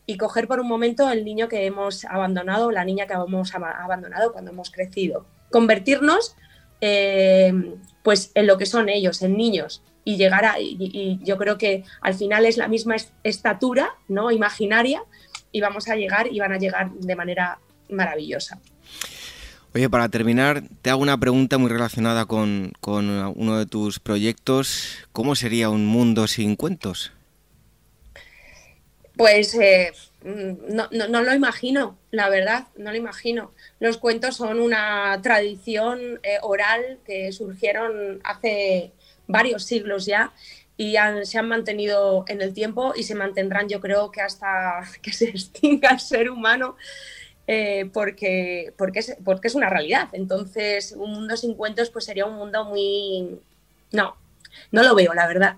[0.06, 4.32] y coger por un momento el niño que hemos abandonado, la niña que hemos abandonado
[4.32, 5.26] cuando hemos crecido.
[5.52, 6.36] Convertirnos
[6.82, 7.54] eh,
[8.04, 11.84] pues en lo que son ellos, en niños, y llegar a, y, yo creo que
[12.02, 14.30] al final es la misma estatura, ¿no?
[14.30, 15.02] Imaginaria,
[15.52, 18.60] y vamos a llegar y van a llegar de manera maravillosa.
[19.74, 25.00] Oye, para terminar, te hago una pregunta muy relacionada con, con uno de tus proyectos.
[25.12, 27.12] ¿Cómo sería un mundo sin cuentos?
[29.18, 29.92] Pues eh,
[30.24, 33.52] no, lo imagino, la verdad, no lo imagino.
[33.80, 38.92] Los cuentos son una tradición eh, oral que surgieron hace
[39.28, 40.34] varios siglos ya
[40.78, 45.14] y se han mantenido en el tiempo y se mantendrán yo creo que hasta que
[45.14, 46.76] se extinga el ser humano
[47.48, 50.10] eh, porque, porque, es, porque es una realidad.
[50.14, 53.40] Entonces, un mundo sin cuentos pues sería un mundo muy...
[53.92, 54.16] No,
[54.72, 55.58] no lo veo, la verdad.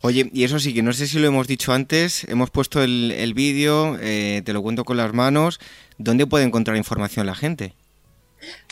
[0.00, 3.32] Oye, y eso sí, que no sé si lo hemos dicho antes, hemos puesto el,
[3.34, 5.60] vídeo, eh, te lo cuento con las manos,
[5.96, 7.74] ¿dónde puede encontrar información la gente?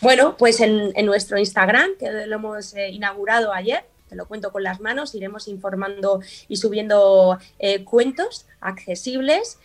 [0.02, 4.62] Bueno, pues en, nuestro Instagram, que lo hemos eh, inaugurado ayer, te lo cuento con
[4.62, 9.58] las manos, iremos informando y subiendo eh, cuentos accesibles.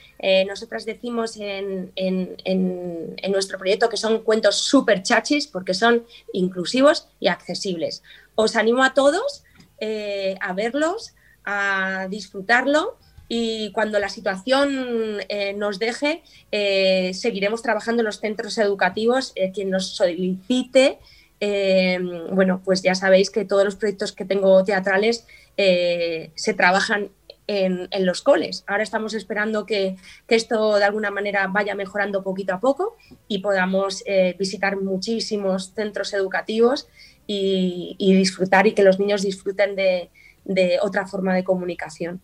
[0.47, 7.27] nosotras decimos en, en, nuestro proyecto que son cuentos súper chachis porque son inclusivos y
[7.27, 8.01] accesibles
[8.37, 9.43] os animo a todos
[9.79, 18.01] eh, a verlos, a disfrutarlo y cuando la situación eh, nos deje, eh, seguiremos trabajando
[18.01, 19.33] en los centros educativos.
[19.53, 20.99] quien nos solicite,
[21.39, 27.09] bueno, pues ya sabéis que todos los proyectos que tengo teatrales se trabajan
[27.47, 28.63] en, los coles.
[28.67, 29.95] Ahora estamos esperando que,
[30.27, 32.97] esto de alguna manera vaya mejorando poquito a poco
[33.27, 34.03] y podamos
[34.37, 36.87] visitar muchísimos centros educativos
[37.27, 40.09] y, disfrutar y que los niños disfruten de,
[40.81, 42.21] otra forma de comunicación.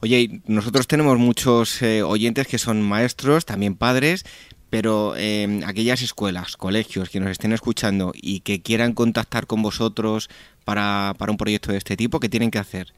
[0.00, 4.24] Oye, nosotros tenemos muchos eh, oyentes que son maestros, también padres,
[4.70, 10.30] pero eh, aquellas escuelas, colegios que nos estén escuchando y que quieran contactar con vosotros
[10.64, 12.94] para, para un proyecto de este tipo, ¿qué tienen que hacer?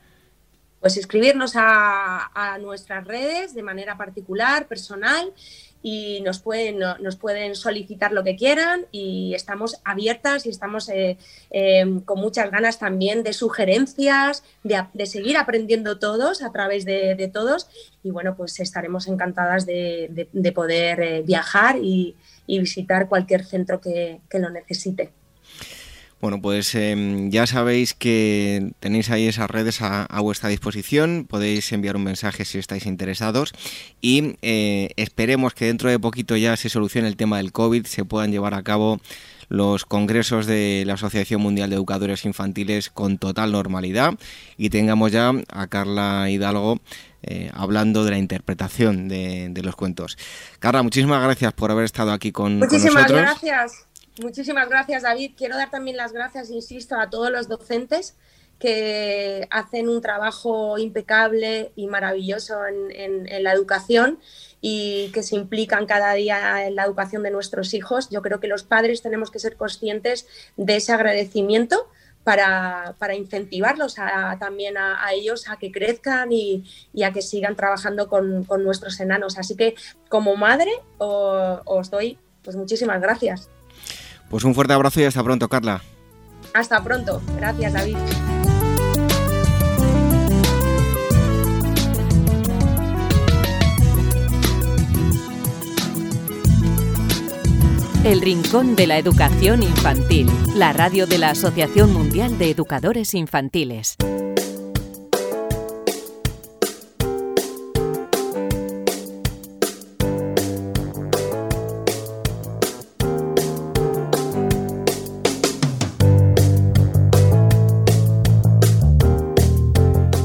[0.81, 5.33] Pues escribirnos a, a nuestras redes de manera particular, personal,
[5.83, 11.19] y nos pueden, nos pueden solicitar lo que quieran y estamos abiertas y estamos eh,
[11.51, 17.69] em, con muchas ganas también de sugerencias, de, seguir aprendiendo todos a través de, todos
[18.03, 22.17] y bueno, pues estaremos encantadas de, poder eh, viajar y,
[22.47, 25.11] visitar cualquier centro que, lo necesite.
[26.23, 31.97] Bueno, pues em, ya sabéis que tenéis ahí esas redes a, vuestra disposición, podéis enviar
[31.97, 33.53] un mensaje si estáis interesados
[34.01, 38.05] y eh, esperemos que dentro de poquito ya se solucione el tema del COVID, se
[38.05, 39.01] puedan llevar a cabo
[39.49, 44.15] los congresos de la Asociación Mundial de Educadores Infantiles con total normalidad
[44.57, 46.79] y tengamos ya a Carla Hidalgo
[47.25, 50.17] eh, hablando de la interpretación de, los cuentos.
[50.61, 53.21] Carla, muchísimas gracias por haber estado aquí con, muchísimas nosotros.
[53.23, 53.92] Muchísimas gracias.
[54.21, 55.33] Muchísimas gracias, David.
[55.37, 58.15] Quiero dar también las gracias, insisto, a todos los docentes
[58.59, 64.21] que hacen un trabajo impecable y maravilloso en, la educación
[64.61, 68.09] y que se implican cada día en la educación de nuestros hijos.
[68.11, 71.89] Yo creo que los padres tenemos que ser conscientes de ese agradecimiento
[72.23, 73.97] para, incentivarlos
[74.39, 76.65] también a, ellos a que crezcan y,
[77.03, 79.39] a que sigan trabajando con, nuestros enanos.
[79.39, 79.75] Así que
[80.09, 83.49] como madre os doy pues muchísimas gracias.
[84.33, 85.83] Pues un fuerte abrazo y hasta pronto, Carla.
[86.55, 87.21] Hasta pronto.
[87.37, 87.99] Gracias, David.
[98.05, 103.99] El Rincón de la Educación Infantil, la radio de la Asociación Mundial de Educadores Infantiles.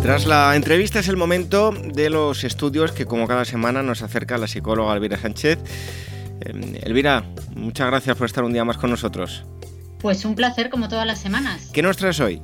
[0.07, 4.37] Tras la entrevista es el momento de los estudios que como cada semana nos acerca
[4.37, 5.59] la psicóloga Elvira Sánchez.
[6.39, 7.25] Em, Elvira,
[7.57, 9.43] muchas gracias por estar un día más con nosotros.
[9.99, 11.71] Pues un placer como todas las semanas.
[11.73, 12.41] ¿Qué nos traes hoy?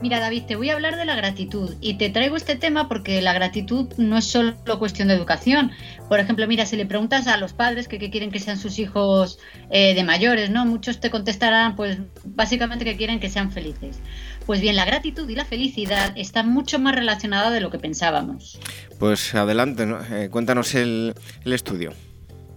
[0.00, 3.20] Mira David, te voy a hablar de la gratitud y te traigo este tema porque
[3.22, 5.72] la gratitud no es solo cuestión de educación.
[6.08, 9.40] Por ejemplo, mira, si le preguntas a los padres que, quieren que sean sus hijos
[9.70, 10.66] eh, de mayores, ¿no?
[10.66, 13.98] Muchos te contestarán, pues básicamente que quieren que sean felices.
[14.46, 18.60] Pues bien, la gratitud y la felicidad están mucho más relacionadas de lo que pensábamos.
[18.98, 21.92] Pues adelante, eh, cuéntanos el estudio.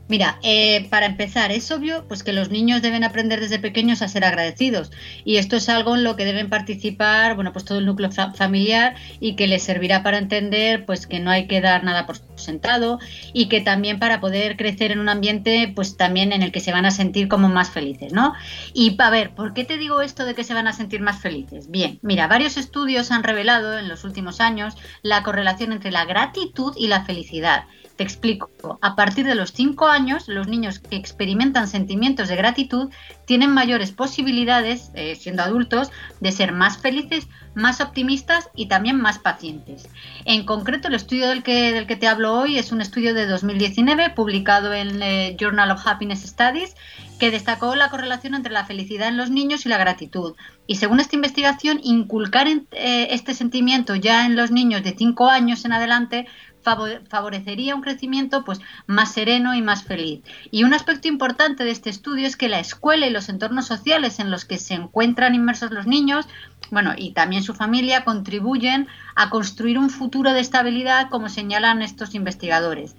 [0.09, 4.07] Mira, eh, para empezar, es obvio pues que los niños deben aprender desde pequeños a
[4.07, 4.91] ser agradecidos
[5.23, 8.95] y esto es algo en lo que deben participar, bueno, pues todo el núcleo familiar
[9.19, 12.97] y que les servirá para entender pues que no hay que dar nada por sentado
[13.33, 16.71] y que también para poder crecer en un ambiente pues también en el que se
[16.71, 18.33] van a sentir como más felices, ¿no?
[18.73, 21.21] Y a ver, ¿por qué te digo esto de que se van a sentir más
[21.21, 21.69] felices?
[21.69, 26.73] Bien, mira, varios estudios han revelado en los últimos años la correlación entre la gratitud
[26.75, 27.65] y la felicidad
[27.99, 28.49] te explico.
[28.81, 32.89] A partir de los 5 años, los niños que experimentan sentimientos de gratitud
[33.25, 39.19] tienen mayores posibilidades, eh, siendo adultos, de ser más felices, más optimistas y también más
[39.19, 39.89] pacientes.
[40.23, 43.25] En concreto, el estudio del que, del que te hablo hoy es un estudio de
[43.25, 46.75] 2019 publicado en el Journal of Happiness Studies
[47.19, 50.35] que destacó la correlación entre la felicidad en los niños y la gratitud.
[50.67, 55.65] Y según esta investigación, inculcar eh, este sentimiento ya en los niños de 5 años
[55.65, 56.27] en adelante
[56.63, 60.21] favorecería un crecimiento pues, más sereno y más feliz.
[60.51, 64.19] Y un aspecto importante de este estudio es que la escuela y los entornos sociales
[64.19, 66.27] en los que se encuentran inmersos los niños,
[66.71, 72.13] bueno, y también su familia, contribuyen a construir un futuro de estabilidad, como señalan estos
[72.13, 72.95] investigadores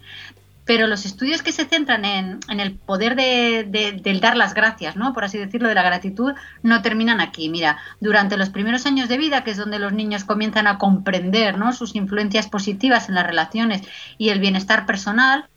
[0.71, 5.13] pero los estudios que se centran en, el poder de, dar las gracias, ¿no?
[5.13, 7.49] por así decirlo, de la gratitud, no terminan aquí.
[7.49, 11.59] Mira, durante los primeros años de vida, que es donde los niños comienzan a comprender
[11.59, 11.73] ¿no?
[11.73, 13.83] sus influencias positivas en las relaciones
[14.17, 15.49] y el bienestar personal,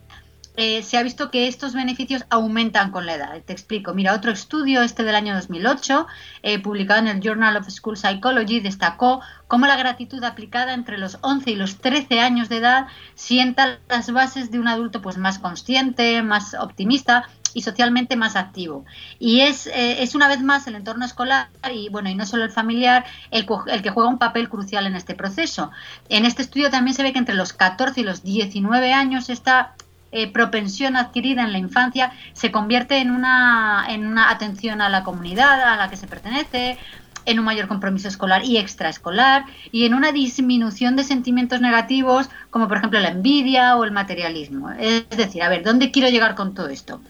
[0.55, 3.41] eh, se ha visto que estos beneficios aumentan con la edad.
[3.43, 3.93] Te explico.
[3.93, 6.07] Mira, otro estudio, este del año 2008,
[6.43, 11.17] eh, publicado en el Journal of School Psychology, destacó cómo la gratitud aplicada entre los
[11.21, 15.39] 11 y los 13 años de edad sienta las bases de un adulto pues, más
[15.39, 18.85] consciente, más optimista y socialmente más activo.
[19.19, 22.43] Y es, eh, es una vez más el entorno escolar y bueno, y no solo
[22.43, 25.71] el familiar el, el, que juega un papel crucial en este proceso.
[26.09, 29.75] En este estudio también se ve que entre los 14 y los 19 años está
[30.13, 35.04] eh, propensión adquirida en la infancia se convierte en una, en una atención a la
[35.04, 36.78] comunidad a la que se pertenece,
[37.26, 42.67] en un mayor compromiso escolar y extraescolar y en una disminución de sentimientos negativos como
[42.67, 44.71] por ejemplo la envidia o el materialismo.
[44.71, 47.02] Es decir, a ver, ¿dónde quiero llegar con todo esto?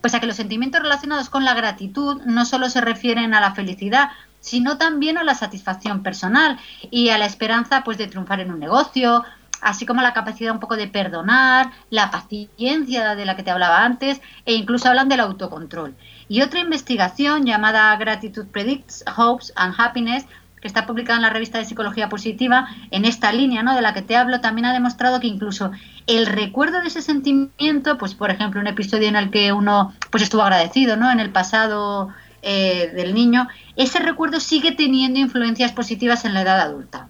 [0.00, 3.54] Pues a que los sentimientos relacionados con la gratitud no solo se refieren a la
[3.54, 6.58] felicidad, sino también a la satisfacción personal
[6.90, 9.24] y a la esperanza pues de triunfar en un negocio,
[9.62, 13.84] así como la capacidad un poco de perdonar, la paciencia de la que te hablaba
[13.84, 15.94] antes, e incluso hablan del autocontrol.
[16.28, 20.26] Y otra investigación llamada Gratitude Predicts Hopes and Happiness,
[20.60, 23.74] que está publicada en la revista de Psicología Positiva, en esta línea ¿no?
[23.74, 25.70] de la que te hablo, también ha demostrado que incluso
[26.06, 30.22] el recuerdo de ese sentimiento, pues por ejemplo, un episodio en el que uno pues
[30.22, 31.10] estuvo agradecido ¿no?
[31.10, 32.10] en el pasado
[32.42, 37.08] eh, del niño, ese recuerdo sigue teniendo influencias positivas en la edad adulta.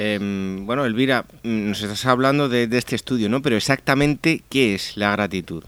[0.00, 3.42] Em, bueno, Elvira, mm, nos estás hablando de, este estudio, ¿no?
[3.42, 5.64] Pero exactamente, ¿qué es la gratitud?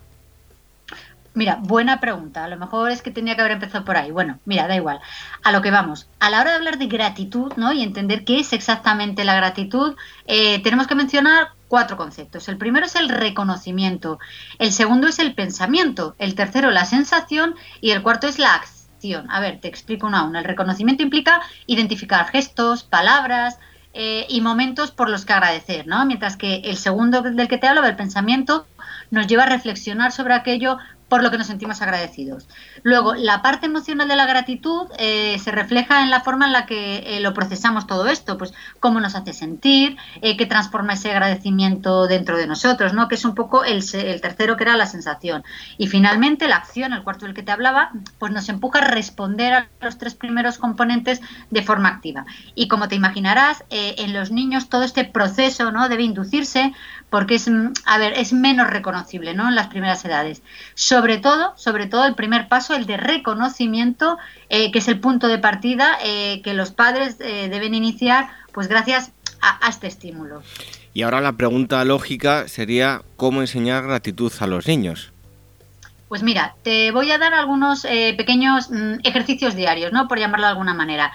[1.35, 2.45] Mira, buena pregunta.
[2.45, 4.13] A lo mejor es que tenía que haber empezado por ahí.
[4.13, 5.01] Bueno, mira, da igual.
[5.43, 6.09] A lo que vamos.
[6.21, 7.73] A la hora de hablar de gratitud, ¿no?
[7.73, 12.49] Y entender qué es exactamente la gratitud, eh, tenemos que mencionar cuatro conceptos.
[12.49, 14.21] El primero es el reconocimiento.
[14.61, 16.15] El segundo es el pensamiento.
[16.21, 17.57] El tercero, la sensación.
[17.81, 19.29] Y el cuarto es la acción.
[19.29, 20.39] A ver, te explico uno a uno.
[20.39, 23.59] El reconocimiento implica identificar gestos, palabras,
[23.93, 26.05] eh, y momentos por los que agradecer, ¿no?
[26.07, 28.67] Mientras que el segundo del que te hablo, del pensamiento,
[29.11, 30.79] nos lleva a reflexionar sobre aquello
[31.11, 32.49] por lo que nos sentimos agradecidos.
[32.85, 36.67] Luego, la parte emocional de la gratitud eh, se refleja en la forma en la
[36.67, 41.11] que eh, lo procesamos todo esto, pues cómo nos hace sentir, eh, qué transforma ese
[41.11, 43.09] agradecimiento dentro de nosotros, ¿no?
[43.09, 45.43] Que es un poco el, el, tercero que era la sensación.
[45.79, 47.91] Y finalmente, la acción, el cuarto del que te hablaba,
[48.21, 52.25] pues nos empuja a responder a los tres primeros componentes de forma activa.
[52.55, 55.89] Y como te imaginarás, en los niños todo este proceso, ¿no?
[55.89, 56.73] Debe inducirse
[57.11, 59.49] porque es, mm, a ver, es menos reconocible, ¿no?
[59.49, 60.43] En las primeras edades.
[61.01, 64.19] Sobre todo, sobre todo el primer paso, el de reconocimiento,
[64.51, 68.69] eh, que es el punto de partida eh, que los padres eh, deben iniciar, pues
[68.69, 70.43] gracias a, este estímulo.
[70.93, 75.11] Y ahora la pregunta lógica sería cómo enseñar gratitud a los niños.
[76.11, 77.87] Pues mira, te voy a dar algunos
[78.19, 80.07] pequeños mm, ejercicios diarios, ¿no?
[80.07, 81.13] Por llamarlo de alguna manera.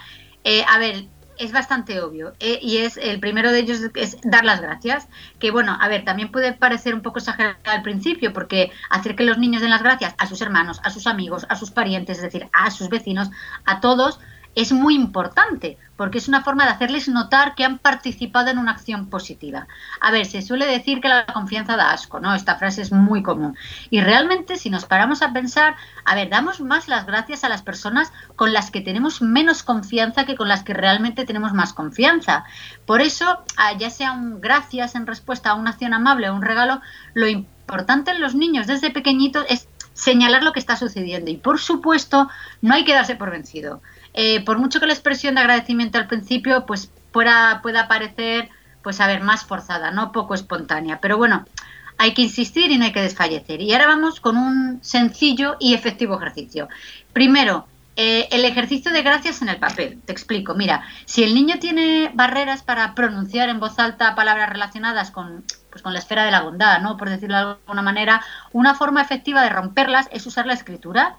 [0.68, 1.04] a ver,
[1.38, 5.08] es bastante obvio eh, y es el primero de ellos es dar las gracias
[5.38, 9.24] que bueno a ver también puede parecer un poco exagerado al principio porque hacer que
[9.24, 12.22] los niños den las gracias a sus hermanos a sus amigos a sus parientes es
[12.22, 13.30] decir a sus vecinos
[13.64, 14.18] a todos
[14.56, 18.72] es muy importante, porque es una forma de hacerles notar que han participado en una
[18.72, 19.68] acción positiva.
[20.00, 22.34] A ver, se suele decir que la confianza da asco, ¿no?
[22.34, 23.56] Esta frase es muy común.
[23.90, 25.76] Y realmente, si nos paramos a pensar,
[26.06, 30.24] a ver, damos más las gracias a las personas con las que tenemos menos confianza
[30.24, 32.44] que con las que realmente tenemos más confianza.
[32.86, 33.44] Por eso,
[33.78, 36.80] ya sea un gracias en respuesta a una acción amable o un regalo,
[37.12, 41.30] lo importante en los niños desde pequeñitos es señalar lo que está sucediendo.
[41.30, 42.28] Y por supuesto,
[42.62, 43.82] no hay que darse por vencido.
[44.16, 48.48] Eh, por mucho que la expresión de agradecimiento al principio pues pueda, pueda parecer
[48.82, 51.44] pues a ver más forzada, no poco espontánea, pero bueno,
[51.98, 53.60] hay que insistir y no hay que desfallecer.
[53.60, 56.68] Y ahora vamos con un sencillo y efectivo ejercicio.
[57.12, 60.00] Primero, eh, el ejercicio de gracias en el papel.
[60.04, 60.54] Te explico.
[60.54, 65.82] Mira, si el niño tiene barreras para pronunciar en voz alta palabras relacionadas con, pues,
[65.82, 66.98] con la esfera de la bondad, ¿no?
[66.98, 71.16] Por decirlo de alguna manera, una forma efectiva de romperlas es usar la escritura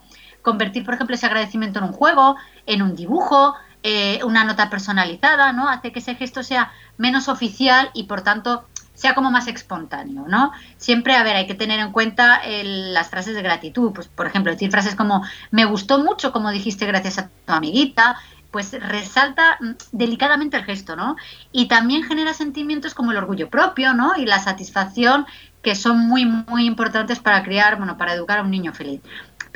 [0.47, 5.51] convertir, por ejemplo, ese agradecimiento en un juego, en un dibujo, eh, una nota personalizada,
[5.51, 5.67] ¿no?
[5.67, 10.53] Hace que ese gesto sea menos oficial y, por tanto, sea como más espontáneo, ¿no?
[10.77, 14.53] Siempre, a ver, hay que tener en cuenta las frases de gratitud, pues, por ejemplo,
[14.53, 15.21] decir frases como
[15.51, 18.15] me gustó mucho como dijiste gracias a tu amiguita,
[18.49, 21.17] pues resalta mm, delicadamente el gesto, ¿no?
[21.51, 24.15] Y también genera sentimientos como el orgullo propio, ¿no?
[24.15, 25.25] Y la satisfacción
[25.61, 29.01] que son muy, muy importantes para criar, bueno, para educar a un niño feliz.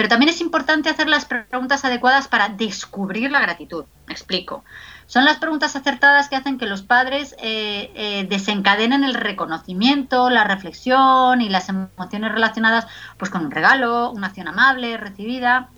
[0.02, 3.86] Pero también es importante hacer las preguntas adecuadas para descubrir la gratitud.
[4.08, 4.64] Me explico.
[5.06, 10.44] Son las preguntas acertadas que hacen que los padres eh, eh, desencadenen el reconocimiento, la
[10.44, 12.88] reflexión y las emociones relacionadas
[13.20, 15.70] pues, con un regalo, una acción amable recibida.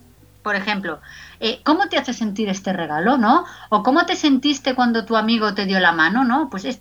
[0.41, 1.01] Por ejemplo,
[1.41, 3.43] eh, ¿cómo te hace sentir este regalo, no?
[3.67, 6.49] O cómo te sentiste cuando tu amigo te dio la mano, ¿no?
[6.49, 6.79] Pues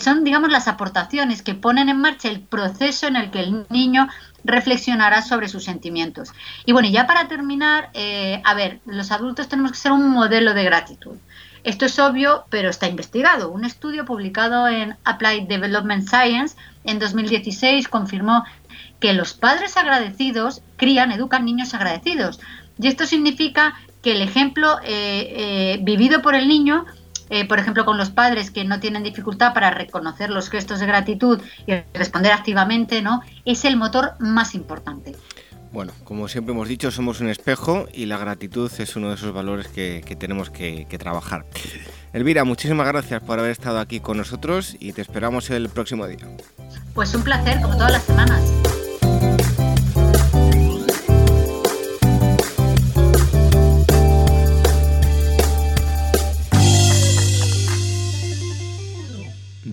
[0.00, 4.06] son, digamos, las aportaciones que ponen en marcha el proceso en el que el niño
[4.44, 6.32] reflexionará sobre sus sentimientos.
[6.64, 10.54] Y bueno, ya para terminar, eh, a ver, los adultos tenemos que ser un modelo
[10.54, 11.16] de gratitud.
[11.64, 13.50] Esto es obvio, pero está investigado.
[13.50, 18.44] Un estudio publicado en Applied Development Science en 2016 confirmó
[19.00, 22.40] que los padres agradecidos crían, educan niños agradecidos.
[22.80, 26.86] Y esto significa que el ejemplo eh, eh, vivido por el niño
[27.30, 30.86] eh, por ejemplo, con los padres que no tienen dificultad para reconocer los gestos de
[30.86, 33.22] gratitud y responder activamente, ¿no?
[33.44, 35.14] Es el motor más importante.
[35.72, 39.32] Bueno, como siempre hemos dicho, somos un espejo y la gratitud es uno de esos
[39.32, 41.44] valores que, tenemos que, que, trabajar.
[42.14, 46.26] Elvira, muchísimas gracias por haber estado aquí con nosotros y te esperamos el próximo día.
[46.94, 48.67] Pues un placer, como todas las semanas.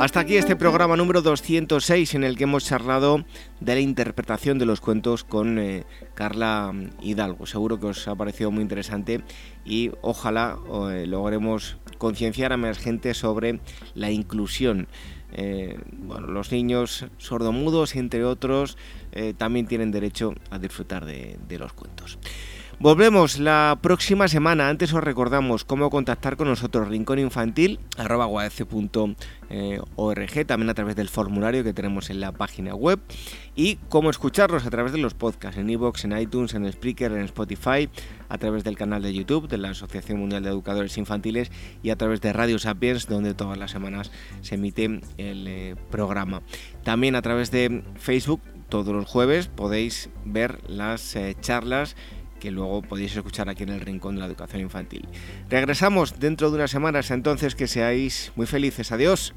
[0.00, 3.24] Hasta aquí este programa número 206 en el que hemos charlado
[3.58, 6.72] de la interpretación de los cuentos con eh, Carla
[7.02, 7.46] Hidalgo.
[7.46, 9.22] Seguro que os ha parecido muy interesante
[9.64, 10.56] y ojalá
[10.92, 13.58] eh, logremos concienciar a más gente sobre
[13.94, 14.86] la inclusión.
[15.32, 18.78] Eh, bueno, los niños sordomudos, entre otros,
[19.36, 22.18] también tienen derecho a disfrutar de los cuentos.
[22.80, 24.68] Volvemos la próxima semana.
[24.68, 27.80] Antes os recordamos cómo contactar con nosotros, rincón infantil,
[29.96, 33.00] org, también a través del formulario que tenemos en la página web,
[33.56, 37.24] y cómo escucharnos a través de los podcasts, en iVoox, en iTunes, en Spreaker, en
[37.24, 37.88] Spotify,
[38.28, 41.50] a través del canal de YouTube de la Asociación Mundial de Educadores Infantiles
[41.82, 44.12] y a través de Radio Sapiens, donde todas las semanas
[44.42, 44.84] se emite
[45.16, 46.42] el eh, programa.
[46.84, 51.96] También a través de Facebook, todos los jueves podéis ver las eh, charlas
[52.38, 55.08] que luego podéis escuchar aquí en el Rincón de la Educación Infantil.
[55.48, 58.92] Regresamos dentro de unas semanas, entonces que seáis muy felices.
[58.92, 59.34] Adiós.